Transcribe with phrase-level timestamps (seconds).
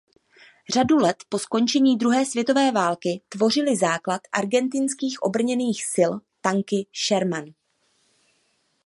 [0.73, 7.45] Řadu let po skončení druhé světové války tvořily základ argentinských obrněných sil tanky Sherman.